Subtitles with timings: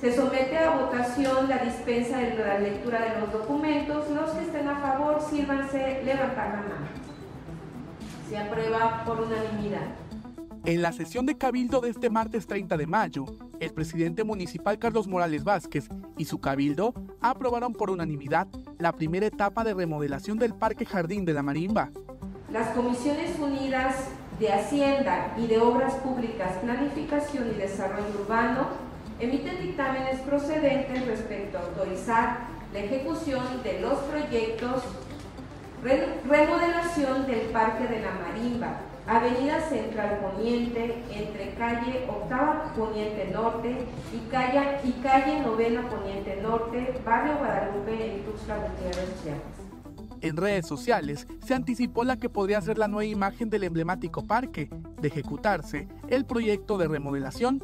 [0.00, 4.08] Se somete a votación la dispensa de la lectura de los documentos.
[4.10, 6.86] Los que estén a favor, sírvanse levantar la mano.
[8.28, 9.88] Se aprueba por unanimidad.
[10.64, 13.24] En la sesión de Cabildo de este martes 30 de mayo,
[13.58, 18.46] el presidente municipal Carlos Morales Vázquez y su Cabildo aprobaron por unanimidad
[18.78, 21.90] la primera etapa de remodelación del Parque Jardín de la Marimba.
[22.52, 23.96] Las Comisiones Unidas
[24.38, 28.87] de Hacienda y de Obras Públicas, Planificación y Desarrollo Urbano
[29.20, 32.38] emiten dictámenes procedentes respecto a autorizar
[32.72, 34.82] la ejecución de los proyectos
[35.82, 44.30] remodelación del Parque de la Marimba, Avenida Central Poniente, entre calle Octava Poniente Norte y
[44.30, 49.58] calle, y calle Novena Poniente Norte, Barrio Guadalupe, en Tuxtla Gutiérrez, Chiapas.
[50.20, 54.68] En redes sociales se anticipó la que podría ser la nueva imagen del emblemático parque.
[55.00, 57.62] De ejecutarse el proyecto de remodelación,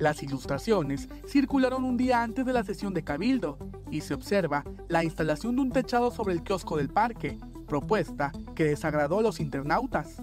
[0.00, 3.58] las ilustraciones circularon un día antes de la sesión de Cabildo
[3.90, 8.64] y se observa la instalación de un techado sobre el kiosco del parque, propuesta que
[8.64, 10.22] desagradó a los internautas.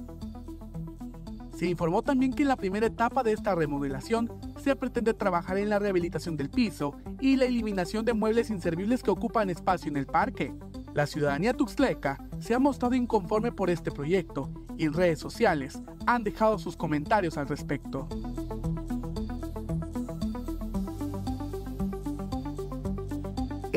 [1.55, 5.69] Se informó también que en la primera etapa de esta remodelación se pretende trabajar en
[5.69, 10.07] la rehabilitación del piso y la eliminación de muebles inservibles que ocupan espacio en el
[10.07, 10.53] parque.
[10.93, 16.23] La ciudadanía tuxtleca se ha mostrado inconforme por este proyecto y en redes sociales han
[16.23, 18.07] dejado sus comentarios al respecto.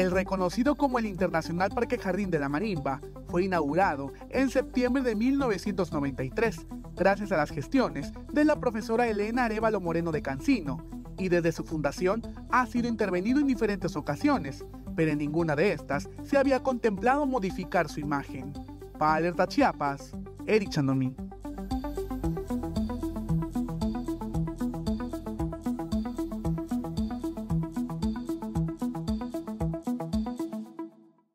[0.00, 5.14] El reconocido como el Internacional Parque Jardín de la Marimba fue inaugurado en septiembre de
[5.14, 10.78] 1993 gracias a las gestiones de la profesora Elena Arevalo Moreno de Cancino
[11.18, 14.64] y desde su fundación ha sido intervenido en diferentes ocasiones,
[14.96, 18.54] pero en ninguna de estas se había contemplado modificar su imagen.
[18.98, 20.12] Para Alerta Chiapas,
[20.46, 20.72] Eric.